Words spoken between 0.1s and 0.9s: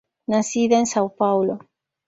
Nacida en